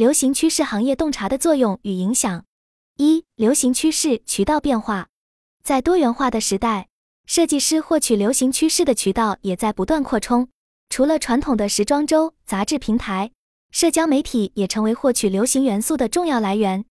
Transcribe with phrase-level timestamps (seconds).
[0.00, 2.46] 流行趋势行业洞察的作用与影响。
[2.96, 5.08] 一、流行趋势渠道变化。
[5.62, 6.88] 在多元化的时代，
[7.26, 10.48] 设计师获取流行趋势的渠道也在不断扩充。
[10.88, 13.32] 除了传统的时装周、杂志平台，
[13.72, 16.86] 社交媒体也成为获取流行元素的重要来源。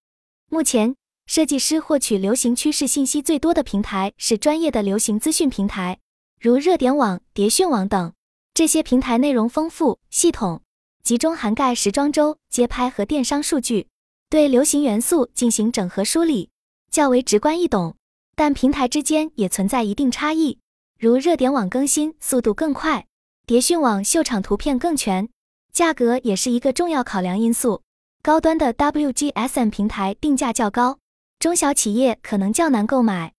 [0.51, 0.95] 目前，
[1.25, 5.97] 设计师获取流行趋势信息最多的平台是专业的流行资讯平台，
[6.39, 8.13] 如热点网、蝶讯网等。
[8.53, 10.61] 这些平台内容丰富、系统，
[11.09, 13.87] 集中涵盖时装周、街拍和电商数据，
[14.29, 16.51] 对流行元素进行整合梳理，
[16.91, 17.95] 较为直观易懂。
[18.35, 20.59] 但平台之间也存在一定差异，
[20.99, 23.07] 如热点网更新速度更快，
[23.47, 25.27] 蝶讯网秀场图片更全，
[25.73, 27.81] 价格也是一个重要考量因素。
[28.21, 30.99] 高端的 WGSN 平台定价较高，
[31.39, 33.33] 中小企业可能较难购买。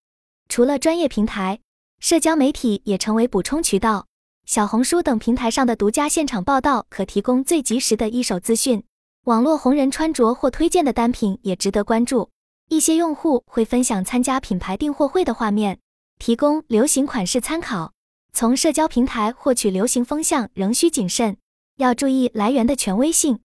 [0.49, 1.61] 除了专业平台，
[2.01, 4.09] 社交媒体也成为补充渠道，
[4.51, 8.83] 小红书等平台上的独家现场报道可提供最及时的一手资讯，
[9.27, 12.31] 网络红人穿着或推荐的单品也值得关注。
[12.69, 15.79] 一些用户会分享参加品牌订货会的画面，
[16.19, 17.93] 提供流行款式参考。
[18.33, 21.37] 从社交平台获取流行风向仍需谨慎，
[21.77, 23.39] 要注意来源的权威性。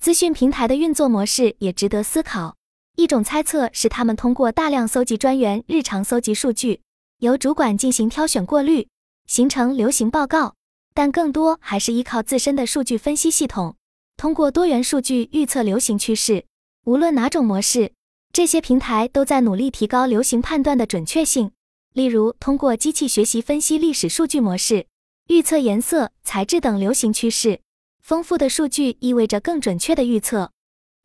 [0.00, 2.54] 资讯平台的运作模式也值得思考。
[2.94, 6.82] 一种猜测是，他们通过大量搜集专员日常搜集数据，
[7.18, 8.86] 由主管进行挑选过滤，
[9.26, 10.54] 形成流行报告。
[10.94, 13.76] 但更多还是依靠自身的数据分析系统，
[14.16, 16.44] 通过多元数据预测流行趋势。
[16.84, 17.92] 无论哪种模式。
[18.32, 21.52] 这些平台都在努力提高流行判断的准确性，
[21.92, 24.88] 例如通过机器学习分析历史数据模式，
[25.28, 27.60] 预测颜色、材质等流行趋势。
[28.02, 30.50] 丰富的数据意味着更准确的预测，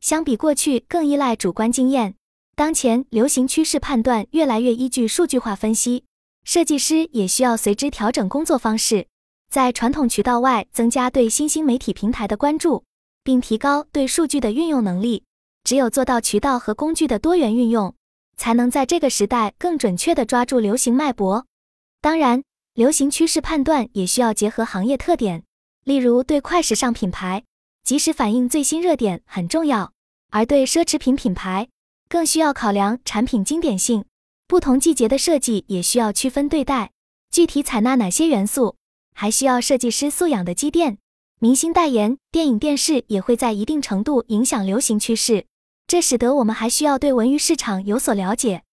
[0.02, 2.16] 相比过去更依赖主观经验。
[2.56, 6.06] 当前流行趋势判断越来越依据数据化分析，
[6.50, 9.06] 设计师也需要随之调整工作方式，
[9.52, 12.84] 在传统渠道外增加对新兴媒体平台的关注，
[13.24, 15.24] 并提高对数据的运用能力。
[15.64, 17.94] 只有做到渠道和工具的多元运用，
[18.36, 21.46] 才能在这个时代更准确地抓住流行脉搏。
[22.02, 22.42] 当然，
[22.74, 25.44] 流行趋势判断也需要结合行业特点，
[25.84, 27.44] 例如对快时尚品牌，
[27.84, 29.92] 及时反映最新热点很重要；
[30.32, 31.70] 而对奢侈品品牌，
[32.10, 34.04] 更需要考量产品经典性。
[34.50, 36.90] 不同季节的设计也需要区分对待，
[37.30, 38.78] 具体采纳哪些元素，
[39.14, 40.98] 还需要设计师素养的积淀。
[41.40, 45.46] 明星代言、电影、电视也会在一定程度影响流行趋势。
[45.86, 48.64] 这使得我们还需要对文娱市场有所了解。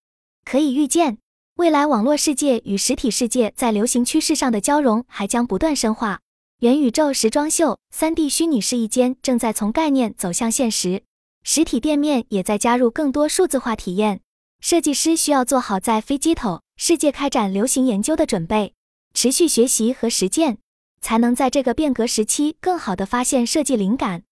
[0.46, 1.18] 可以预见，
[1.56, 6.20] 未来网络世界与实体世界在流行趋势上的交融还将不断深化。
[6.60, 11.02] 元宇宙时装秀、3D 虚拟试衣间正在从概念走向现实，
[11.42, 14.22] 实体店面也在加入更多数字化体验。
[14.68, 18.74] 设计师需要做好在非机头世界开展流行研究的准备，
[19.14, 20.58] 持续学习和实践，
[21.00, 24.24] 才能在这个变革时期更好地发现设计灵感。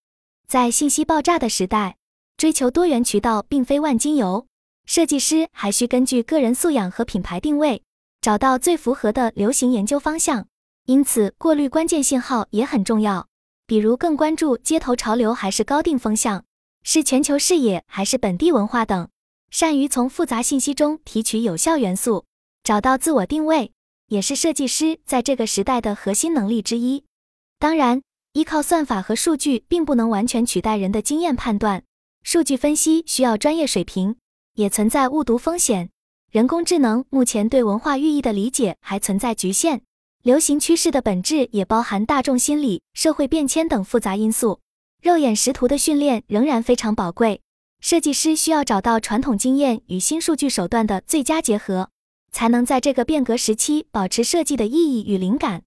[0.49, 1.95] 在信息爆炸的时代。
[2.37, 4.49] 追求多元渠道并非万金油，
[4.87, 7.85] 设计师还需根据个人素养和品牌定位，
[8.21, 10.49] 找到最符合的流行研究方向。
[10.87, 13.29] 因此，过滤关键信号也很重要，
[13.69, 16.45] 比如更关注街头潮流还是高定风向，
[16.83, 19.09] 是全球视野还是本地文化等。
[19.55, 22.25] 善于从复杂信息中提取有效元素，
[22.65, 23.71] 找到自我定位，
[24.09, 27.05] 也是设计师在这个时代的核心能力之一。
[27.61, 31.85] 当然，依靠算法和数据并不能完全取代人的经验判断。
[32.25, 34.17] 数据分析需要专业水平，
[34.55, 35.89] 也存在误读风险。
[36.33, 39.83] 人工智能目前对文化寓意的理解还存在局限，
[40.25, 44.59] 流行趋势的本质也包含大众心理、社会变迁等复杂因素。
[45.01, 47.41] 肉眼识图的训练仍然非常宝贵，
[47.85, 51.91] 设计师需要找到传统经验与新数据手段的最佳结合，
[52.33, 55.65] 才能在这个变革时期保持设计的意义与灵感。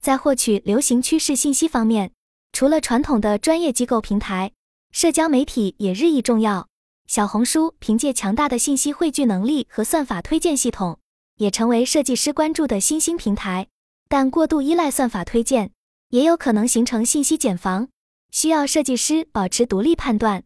[0.00, 2.12] 在获取流行趋势信息方面，
[2.52, 4.52] 除了传统的专业机构平台。
[4.92, 6.68] 社交媒体也日益重要，
[7.08, 11.00] 小红书凭借强大的信息汇聚能力和算法推荐系统，
[11.38, 13.66] 也成为设计师关注的新兴平台。
[14.08, 15.72] 但过度依赖算法推荐，
[16.10, 17.88] 也有可能形成信息茧房，
[18.30, 20.44] 需要设计师保持独立判断。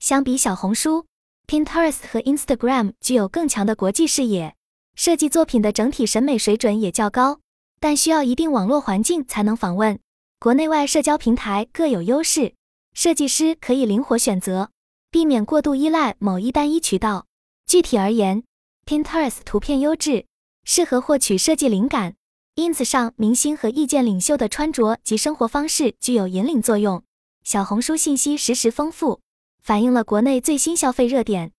[0.00, 1.06] 相比小红书
[1.48, 4.54] ，Pinterest 和 Instagram 具有更强的国际视野，
[4.94, 7.40] 设计作品的整体审美水准也较高，
[7.80, 9.98] 但需要一定网络环境才能访问。
[10.38, 12.54] 国内外社交平台各有优势。
[12.94, 14.70] 设计师可以灵活选择，
[15.10, 17.26] 避免过度依赖某一单一渠道。
[17.66, 18.44] 具体而言
[18.86, 20.26] ，Pinterest 图片优质，
[20.64, 22.14] 适合获取设计灵感
[22.56, 27.00] ；Ins 上明星和意见领袖的穿着及生活方式具有引领作用；
[27.44, 29.20] 小红书信息实时丰富，
[29.62, 31.52] 反映了国内最新消费热点。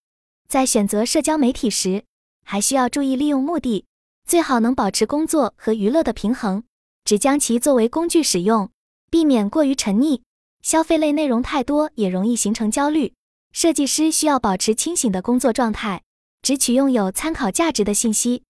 [0.48, 2.04] 在选择社交媒体时，
[2.44, 3.86] 还需要注意利用目的，
[4.26, 6.64] 最好能保持工作和娱乐的平衡，
[7.06, 8.70] 只将其作为工具使用，
[9.12, 10.22] 避免过于沉溺。
[10.62, 13.14] 消费类内容太多也容易形成焦虑。
[13.52, 16.04] 设计师需要保持清醒的工作状态，
[16.42, 18.44] 只取用有参考价值的信息。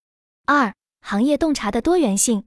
[0.45, 2.43] 二、行业洞察的多元性。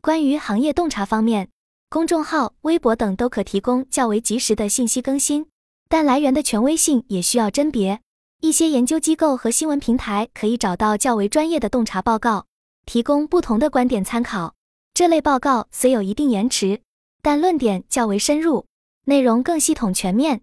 [0.00, 1.50] 关于行业洞察方面，
[1.88, 5.46] 公众号、微博等都可提供较为及时的信息更新，
[5.92, 8.00] 但来源的权威性也需要甄别。
[8.40, 12.46] 一些研究机构和新闻平台可以找到较为专业的洞察报告，
[12.86, 14.54] 提供不同的观点参考。
[14.94, 16.80] 这类报告虽有一定延迟，
[17.20, 18.64] 但论点较为深入，
[19.04, 20.40] 内容更系统全面。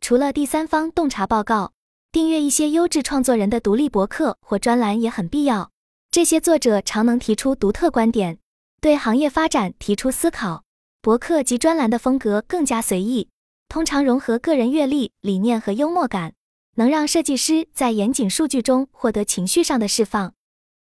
[0.00, 1.72] 除了第三方洞察报告，
[2.10, 5.70] 订阅一些优质创作人的独立博客或专栏也很必要。
[6.10, 8.38] 这些作者常能提出独特观点。
[8.80, 10.64] 对行业发展提出思考，
[11.02, 13.28] 博客及专栏的风格更加随意，
[13.76, 16.32] 通常融合个人阅历、理念和幽默感，
[16.76, 20.32] 能让设计师在严谨数据中获得情绪上的释放。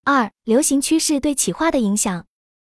[0.03, 2.27] 二、流行趋势对企划的影响。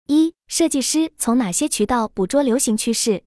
[0.05, 3.23] 一、设计师从哪些渠道捕捉流行趋势？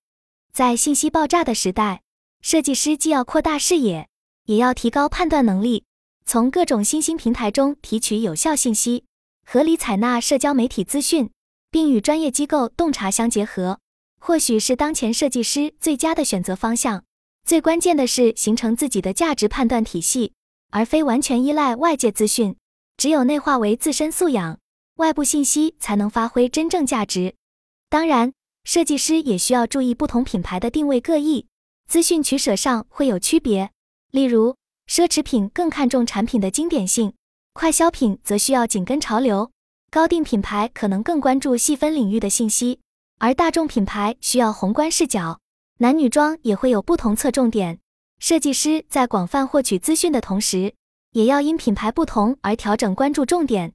[0.52, 2.02] 在信息爆炸的时代，
[2.40, 4.08] 设计师既要扩大视野，
[4.44, 5.82] 也要提高判断能力，
[6.24, 9.02] 从各种新兴平台中提取有效信息，
[9.44, 11.28] 合理采纳社交媒体资讯。
[11.72, 13.80] 并与专业机构洞察相结合，
[14.26, 17.04] 或许是当前设计师最佳的选择方向。
[17.44, 20.32] 最关键的是形成自己的价值判断体系，
[20.70, 22.56] 而非完全依赖外界资讯。
[22.96, 24.58] 只有内化为自身素养，
[24.94, 27.34] 外部信息才能发挥真正价值。
[27.90, 28.32] 当然，
[28.64, 31.46] 设计师也需要注意不同品牌的定位各异，
[31.86, 33.72] 资讯取舍上会有区别。
[34.10, 34.56] 例如，
[34.90, 37.12] 奢侈品更看重产品的经典性，
[37.52, 39.50] 快消品则需要紧跟潮流。
[39.90, 42.80] 高定品牌可能更关注细分领域的信息，
[43.18, 45.40] 而大众品牌需要宏观视角。
[45.78, 47.80] 男女装也会有不同侧重点。
[48.20, 50.74] 设计师在广泛获取资讯的同时，
[51.10, 53.72] 也要因品牌不同而调整关注重点。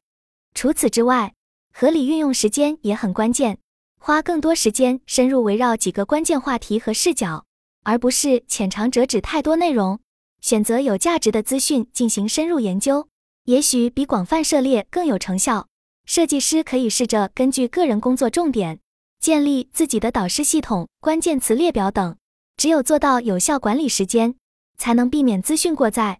[0.53, 1.33] 除此之外，
[1.73, 3.59] 合理运用时间也很关键，
[3.99, 7.45] 花更多时间深入围绕几个关键话题和视角，
[7.83, 9.99] 而不是浅尝辄止太多内容。
[10.41, 13.09] 选择有价值的资讯进行深入研究，
[13.43, 15.67] 也许比广泛涉猎更有成效。
[16.05, 18.79] 设计师可以试着根据个人工作重点，
[19.19, 22.15] 建立自己的导师系统、关键词列表等。
[22.57, 24.35] 只有做到有效管理时间，
[24.77, 26.19] 才能避免资讯过载。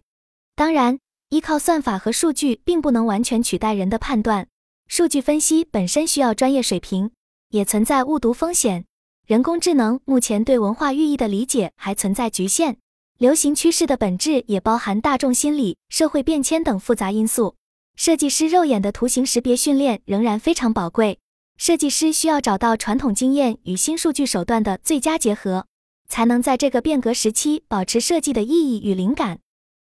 [0.54, 0.98] 当然，
[1.28, 4.48] 依靠算法和数据并不能完全取代人的判断。
[4.88, 7.10] 数据分析本身需要专业水平，
[7.50, 8.84] 也存在误读风险。
[9.26, 12.78] 人工智能目前对文化寓意的理解还存在局限。
[13.18, 17.54] 流行趋势的本质也包含大众心理、社会变迁等复杂因素。
[17.96, 21.18] 设计师肉眼的图形识别训练仍然非常宝贵，
[21.60, 25.66] 设计师需要找到传统经验与新数据手段的最佳结合，
[26.08, 29.40] 才能在这个变革时期保持设计的意义与灵感。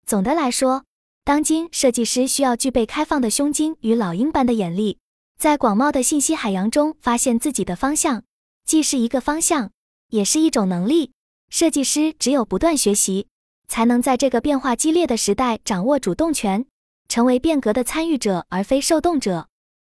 [0.04, 0.82] 总的来说，
[1.22, 4.98] 当今设计师需要具备开放的胸襟与老鹰般的眼力，
[5.38, 8.24] 在广袤的信息海洋中发现自己的方向，
[8.64, 9.70] 既是一个方向，
[10.08, 11.12] 也是一种能力。
[11.50, 13.28] 设计师只有不断学习，
[13.68, 16.66] 才能在这个变化激烈的时代掌握主动权。
[17.08, 19.46] 成为变革的参与者而非受动者。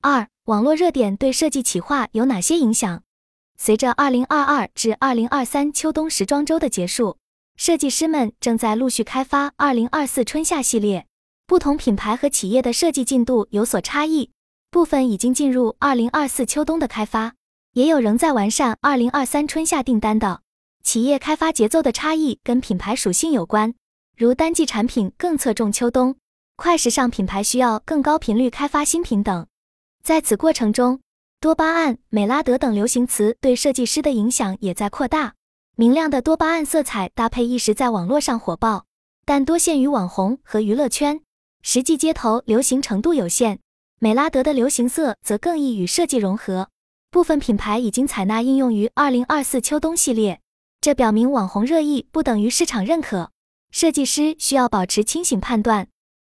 [0.00, 3.02] 二、网络热点对设计企划有哪些影响？
[3.58, 7.18] 随着二零二二至二零二三秋冬时装周的结束，
[7.56, 11.06] 设计师们正在陆续开发二零二四春夏系列。
[11.46, 14.30] 不同品牌和企业的设计进度有所差异，
[14.70, 17.34] 部分已经进入二零二四秋冬的开发，
[17.74, 20.40] 也有仍在完善二零二三春夏订单的。
[20.82, 23.74] 企业开发节奏的差异跟品牌属性有关，
[24.16, 26.16] 如单季产品更侧重秋冬。
[26.56, 29.46] 快时尚品牌需要更高频率开发新品等，
[30.02, 31.00] 在此过程中，
[31.40, 35.34] 多巴胺、美拉德等流行词对设计师的影响也在扩大。
[35.76, 38.86] 明亮的多巴胺色彩搭配一时在网络上火爆，
[39.24, 41.20] 但多限于网红和娱乐圈，
[41.62, 43.60] 实际街头流行程度有限。
[43.98, 46.70] 美拉德的流行色则更易与设计融合，
[47.10, 50.40] 部分品牌已经采纳应用于二零二四秋冬系列。
[50.80, 53.30] 这表明网红热议不等于市场认可，
[53.70, 55.88] 设计师需要保持清醒判断。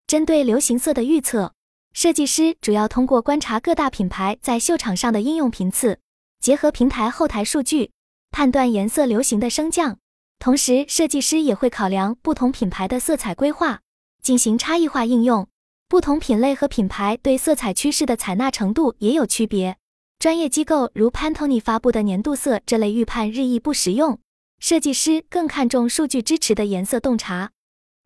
[0.05, 1.52] 针对流行色的预测，
[1.93, 5.99] 设计师主要通过观察各大品牌在秀场上的应用频次，
[6.39, 7.91] 结合平台后台数据，
[8.31, 9.99] 判断颜色流行的升降。
[10.39, 13.81] 同时，设计师也会考量不同品牌的色彩规划，
[14.23, 15.47] 进行差异化应用。
[15.87, 19.77] 不同品类和品牌对色彩趋势的采纳程度也有区别。
[20.17, 24.19] 专业机构如 Pantone 发布的年度色这类预判日益不实用，
[24.57, 27.51] 设计师更看重数据支持的颜色洞察。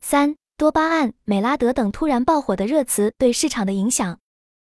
[0.02, 0.36] 三。
[0.58, 4.20] 多巴胺、美拉德等突然爆火的热词对市场的影响，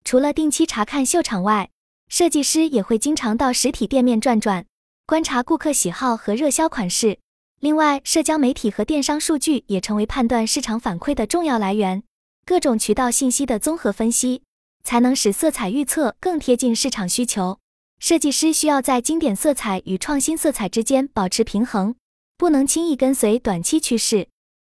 [0.04, 1.70] 除了定期查看秀场外，
[2.10, 4.66] 设计师也会经常到实体店面转转，
[5.06, 7.20] 观察顾客喜好和热销款式。
[7.60, 12.02] 另外，社交媒体和电商数据也成为判断市场反馈的重要来源。
[12.44, 14.42] 各种渠道信息的综合分析，
[14.84, 17.58] 才能使色彩预测更贴近市场需求。
[17.98, 21.94] 设计师需要在经典色彩与创新色彩之间保持平衡。
[22.36, 24.28] 不能轻易跟随短期趋势。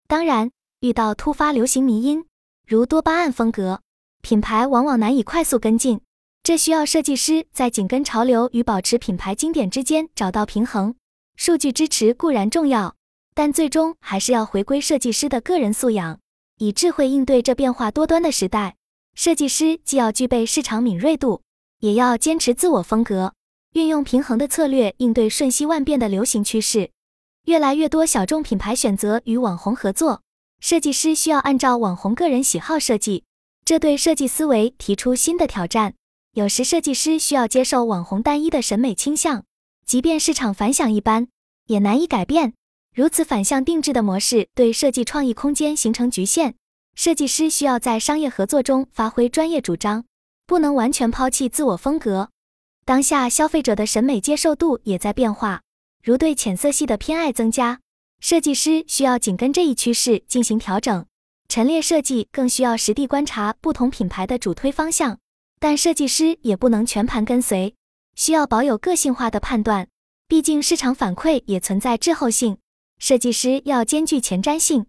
[0.08, 0.52] 当然，
[0.84, 2.26] 遇到突发流行迷因，
[2.68, 3.80] 如多巴胺风格，
[4.22, 6.02] 品牌往往难以快速跟进。
[6.44, 10.94] 这需要设计师在紧跟潮流与保持品牌经典之间找到平衡。
[11.38, 12.98] 数据支持固然重要，
[13.34, 16.20] 但最终还是要回归设计师的个人素养，
[16.58, 18.76] 以智慧应对这变化多端的时代。
[19.16, 21.42] 设计师既要具备市场敏锐度，
[21.80, 23.34] 也要坚持自我风格，
[23.72, 26.92] 运用平衡的策略应对瞬息万变的流行趋势。
[27.46, 30.22] 越来越多小众品牌选择与网红合作，
[30.64, 33.26] 设计师需要按照网红个人喜好设计，
[33.66, 35.96] 这对设计思维提出新的挑战。
[36.36, 39.44] 有时设计师需要接受网红单一的审美倾向，
[39.86, 41.28] 即便市场反响一般，
[41.68, 42.54] 也难以改变。
[42.96, 46.56] 如此反向定制的模式对设计创意空间形成局限。
[46.96, 50.06] 设计师需要在商业合作中发挥专业主张，
[50.48, 52.30] 不能完全抛弃自我风格。
[52.86, 55.64] 当下消费者的审美接受度也在变化，
[56.02, 57.82] 如对浅色系的偏爱增加，
[58.24, 61.06] 设计师需要紧跟这一趋势进行调整。
[61.50, 65.20] 陈列设计更需要实地观察不同品牌的主推方向。
[65.60, 67.76] 但设计师也不能全盘跟随，
[68.16, 69.90] 需要保有个性化的判断，
[70.30, 72.58] 毕竟市场反馈也存在滞后性。
[72.98, 74.86] 设计师要兼具前瞻性，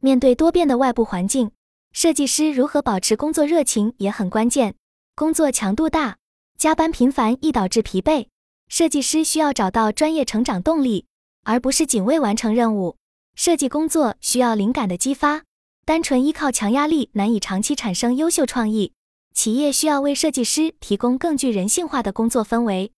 [0.00, 1.52] 面对多变的外部环境，
[1.92, 4.74] 设计师如何保持工作热情也很关键。
[5.14, 6.16] 工作强度大，
[6.58, 8.26] 加班频繁易导致疲惫，
[8.66, 11.06] 设计师需要找到专业成长动力，
[11.44, 12.96] 而不是仅为完成任务。
[13.34, 15.42] 设计工作需要灵感的激发，
[15.84, 18.92] 单纯依靠强压力难以长期产生优秀创意。
[19.34, 22.92] 企业需要为设计师提供更具人性化的工作氛围。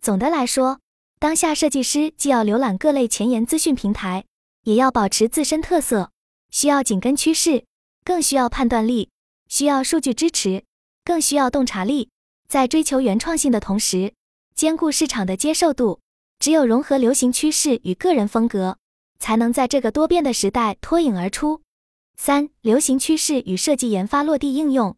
[0.00, 0.80] 总的来说，
[1.20, 4.24] 当下设计师既要浏览各类前沿资讯平台，
[4.64, 6.10] 也要保持自身特色，
[6.50, 7.64] 需要紧跟趋势，
[8.04, 9.10] 更需要判断力，
[9.48, 10.64] 需要数据支持，
[11.04, 12.10] 更需要洞察力。
[12.48, 14.12] 在追求原创性的同时，
[14.54, 16.00] 兼顾市场的接受度。
[16.38, 18.78] 只有融合流行趋势与个人风格，
[19.18, 21.62] 才能在这个多变的时代脱颖而出。
[22.16, 24.96] 三、流行趋势与设计研发落地应用。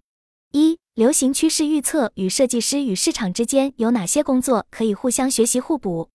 [0.53, 6.11] 一、流行趋势预测与设计师与市场之间有哪些工作可以互相学习互补？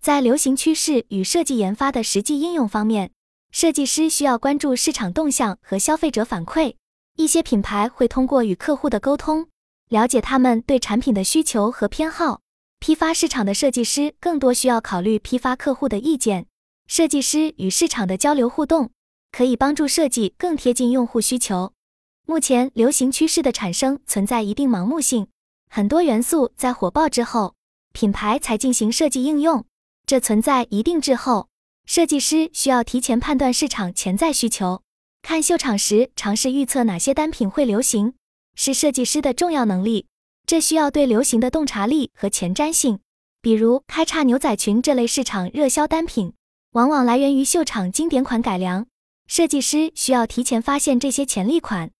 [0.00, 3.10] 在流行趋势与设计研发的实际应用方面，
[3.50, 6.76] 设计师需要关注市场动向和消费者反馈。
[7.16, 9.48] 一些品牌会通过与客户的沟通，
[9.88, 12.40] 了解他们对产品的需求和偏好。
[12.86, 16.44] 批发市场的设计师更多需要考虑批发客户的意见。
[16.86, 18.90] 设计师与市场的交流互动，
[19.32, 21.72] 可以帮助设计更贴近用户需求。
[22.26, 25.28] 目前流行趋势的产生存在一定盲目性，
[25.70, 27.54] 很多元素在火爆之后，
[27.94, 29.64] 品牌才进行设计应用，
[30.04, 31.48] 这存在一定滞后。
[31.86, 34.82] 设计师需要提前判断市场潜在需求，
[35.22, 38.12] 看秀场时尝试预测哪些单品会流行，
[38.54, 40.04] 是设计师的重要能力。
[40.46, 43.00] 这需要对流行的洞察力和前瞻性。
[43.40, 46.32] 比如开叉牛仔裙这类市场热销单品，
[46.72, 48.86] 往往来源于秀场经典款改良，
[49.26, 51.90] 设计师需要提前发现这些潜力款。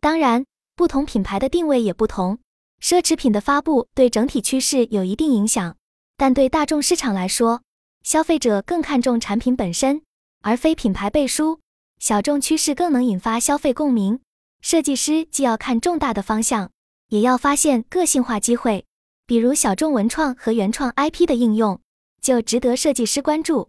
[0.00, 2.38] 当然，不同品牌的定位也不同。
[2.80, 5.76] 奢侈品的发布对整体趋势有一定影响，
[6.16, 7.62] 但对大众市场来说，
[8.04, 10.02] 消费者更看重产品本身，
[10.42, 11.60] 而非品牌背书。
[11.98, 14.20] 小众趋势更能引发消费共鸣。
[14.60, 16.70] 设计师既要看重大的方向，
[17.08, 18.84] 也要发现个性化机会。
[19.26, 21.80] 比如小众文创和原创 IP 的应用，
[22.22, 23.68] 就值得设计师关注。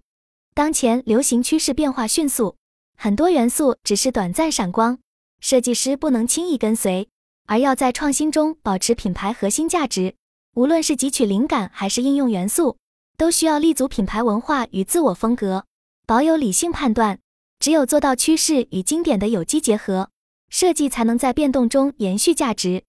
[0.54, 2.56] 当前流行趋势变化迅速，
[2.98, 5.00] 很多元素只是短暂闪光。
[5.42, 7.08] 设计师不能轻易跟随，
[7.46, 10.16] 而要在创新中保持品牌核心价值。
[10.56, 12.78] 无论是汲取灵感还是应用元素，
[13.18, 15.66] 都需要立足品牌文化与自我风格，
[16.06, 17.20] 保有理性判断。
[17.60, 20.10] 只有做到趋势与经典的有机结合，
[20.50, 22.84] 设计才能在变动中延续价值。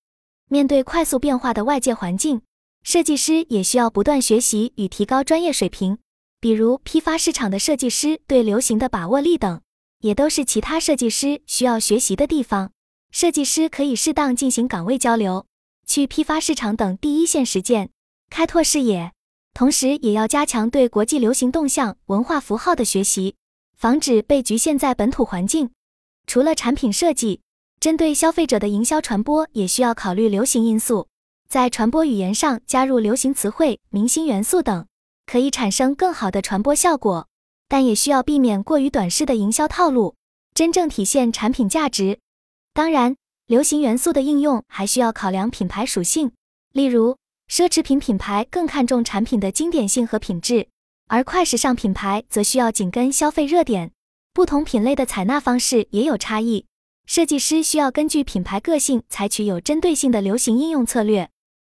[0.52, 2.42] 面对快速变化的外界环境，
[2.82, 5.98] 设计师也需要不断学习与提高专业水平。
[6.40, 9.62] 比如批发市场的设计师对流行的把握力等。
[10.00, 12.72] 也都是其他设计师需要学习的地方。
[13.12, 15.46] 设计师可以适当进行岗位交流，
[15.86, 17.90] 去批发市场等第一线实践，
[18.30, 19.12] 开拓视野。
[19.52, 23.34] 同时，也要加强对国际流行动向、文化符号的学习，
[23.76, 25.70] 防止被局限在本土环境。
[26.26, 27.42] 除了产品设计，
[27.80, 31.08] 针对消费者的营销传播也需要考虑流行因素，
[31.48, 34.86] 在传播语言上加入流行词汇、明星元素等，
[35.24, 37.26] 可以产生更好的传播效果。
[37.68, 40.14] 但也需要避免过于短视的营销套路，
[40.52, 42.18] 真正体现产品价值。
[42.74, 46.32] 当然，流行元素的应用还需要考量品牌属性。
[46.74, 47.16] 例如，
[47.50, 50.68] 奢侈品品牌更看重产品的经典性和品质，
[51.06, 53.92] 而快时尚品牌则需要紧跟消费热点。
[54.34, 56.66] 不同品类的采纳方式也有差异，
[57.12, 61.28] 设计师需要根据品牌个性采取有针对性的流行应用策略。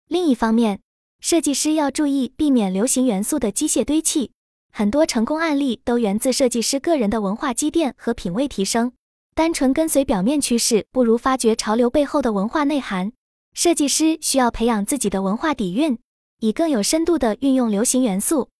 [0.06, 0.78] 另一方面，
[1.18, 4.30] 设计师要注意避免流行元素的机械堆砌。
[4.72, 8.92] 很多成功案例都源自设计师个人的文化积淀和品味提升。
[9.34, 13.10] 单纯跟随表面趋势，不如发掘潮流背后的文化内涵。
[13.54, 15.98] 设计师需要培养自己的文化底蕴，
[16.38, 18.50] 以更有深度地运用流行元素。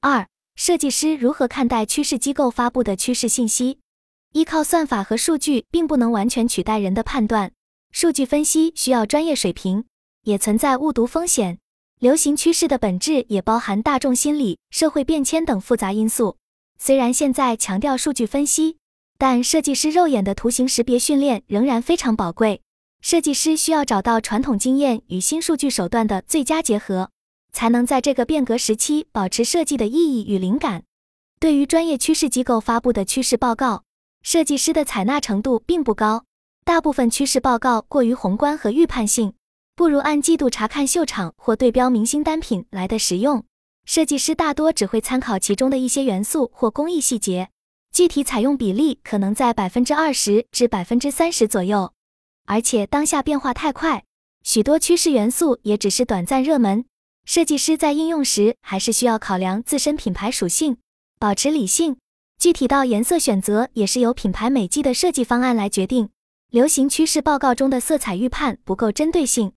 [0.00, 3.80] 二、设计师如何看待趋势机构发布的趋势信息？
[4.32, 7.52] 依靠算法和数据，并不能完全取代人的判断。
[7.90, 9.84] 数据分析需要专业水平，
[10.22, 11.58] 也存在误读风险。
[12.00, 16.36] 流行趋势的本质也包含大众心理、社会变迁等复杂因素。
[16.78, 18.78] 虽然现在强调数据分析，
[19.18, 22.62] 但设计师肉眼的图形识别训练仍然非常宝贵。
[23.02, 27.10] 设计师需要找到传统经验与新数据手段的最佳结合，
[27.52, 30.84] 才能在这个变革时期保持设计的意义与灵感。
[31.38, 33.84] 对于专业趋势机构发布的趋势报告，
[34.22, 36.24] 设计师的采纳程度并不高。
[36.64, 39.34] 大部分趋势报告过于宏观和预判性。
[39.74, 43.44] 不如按季度查看秀场或对标明星单品来的实用。
[43.84, 47.48] 设计师大多只会参考其中的一些元素或工艺细节，
[47.90, 51.92] 具体采用比例可能在百分之二十至百分之三十左右。
[52.46, 54.04] 而且当下变化太快，
[54.44, 56.84] 许多趋势元素也只是短暂热门。
[57.24, 60.76] 设计师在应用时还是需要考量自身品牌属性，
[61.18, 61.96] 保持理性。
[62.42, 66.08] 具体到颜色选择，也是由品牌每季的设计方案来决定。
[66.50, 69.52] 流行趋势报告中的色彩预判不够针对性。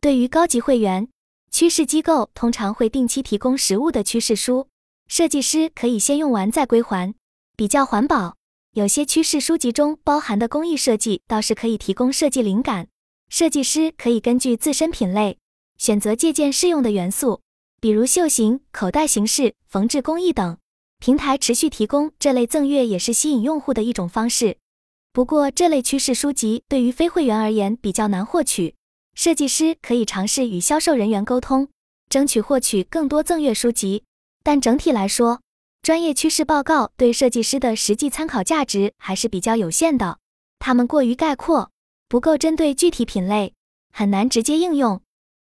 [0.00, 1.08] 对于高级会员，
[1.52, 4.66] 趋势机构通常会定期提供实物的趋势书，
[5.06, 7.14] 设计师可以先用完再归还，
[7.54, 8.34] 比较环保。
[8.72, 12.88] 有些趋势书籍中包含的工艺设计倒是可以提供设计灵感，
[13.28, 15.38] 设计师可以根据自身品类
[15.78, 17.42] 选择借鉴适用的元素，
[17.80, 20.58] 比如袖型、口袋形式、缝制工艺等。
[21.04, 24.56] 平台持续提供这类赠阅也是吸引用户的一种方式。
[25.12, 28.74] 不过，这类趋势书籍对于非会员而言比较难获取。
[29.14, 31.68] 设计师可以尝试与销售人员沟通，
[32.08, 34.04] 争取获取更多赠阅书籍。
[34.42, 35.42] 但整体来说，
[35.82, 40.16] 专业趋势报告对设计师的实际参考价值还是比较有限的。
[40.58, 41.70] 他们过于概括，
[42.08, 43.52] 不够针对具体品类，
[43.92, 45.02] 很难直接应用。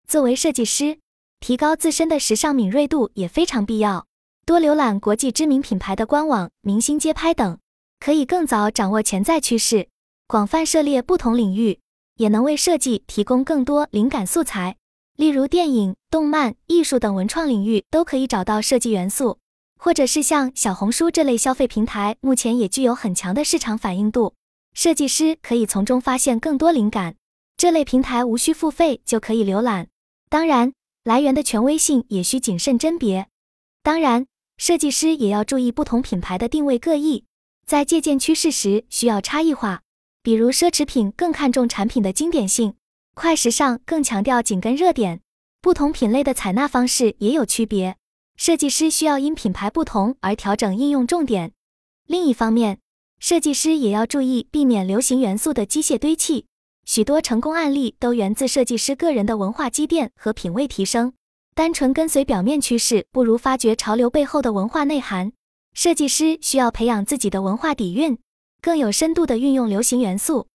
[0.09, 0.99] 作为设计师，
[1.39, 4.09] 提高自身的时尚敏锐度也非常必要。
[4.47, 7.59] 多浏览国际知名品牌的官网、明星街拍等，
[7.99, 9.89] 可以更早掌握潜在趋势，
[10.27, 11.81] 广泛涉猎不同领域。
[12.17, 14.77] 也能为设计提供更多灵感素材，
[15.17, 19.39] 例如电影、动漫、艺术等文创领域都可以找到设计元素，
[19.77, 24.35] 或者是像小红书这类消费平台，目前也具有很强的市场反应度，
[24.75, 27.17] 设计师可以从中发现更多灵感。
[27.57, 29.89] 这类平台无需付费就可以浏览，
[30.29, 33.27] 当然来源的权威性也需谨慎甄别。
[33.83, 37.25] 当然，设计师也要注意不同品牌的定位各异，
[37.67, 39.83] 在借鉴趋势时需要差异化。
[40.23, 42.75] 比如奢侈品更看重产品的经典性，
[43.15, 45.21] 快时尚更强调紧跟热点，
[45.61, 47.97] 不同品类的采纳方式也有区别。
[48.37, 51.53] 设计师需要因品牌不同而调整应用重点。
[52.07, 52.79] 另一方面，
[53.19, 56.47] 设计师也要注意避免流行元素的机械堆砌。
[56.87, 61.13] 许多成功案例都源自设计师个人的文化积淀和品味提升。
[61.55, 65.33] 单纯跟随表面趋势，不如发掘潮流背后的文化内涵。
[65.73, 68.19] 设计师需要培养自己的文化底蕴。
[68.61, 70.47] 更有深度的运用流行元素。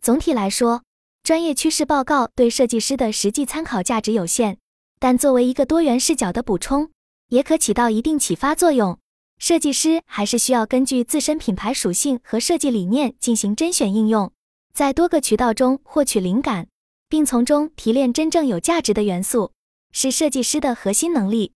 [0.00, 0.82] 总体来说，
[1.22, 4.58] 专业趋势报告对设计师的实际参考价值有限，
[4.98, 6.90] 但作为一个多元视角的补充，
[7.28, 8.98] 也可起到一定启发作用。
[9.38, 14.32] 设计师还是需要根据自身品牌属性和设计理念进行甄选应用，
[14.74, 16.66] 在多个渠道中获取灵感，
[17.08, 19.52] 并从中提炼真正有价值的元素，
[19.92, 21.52] 是设计师的核心能力。